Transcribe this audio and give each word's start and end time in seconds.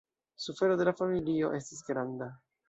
Sufero 0.45 0.77
de 0.79 0.87
la 0.89 0.93
familio 1.01 1.51
estis 1.59 1.85
granda. 1.91 2.33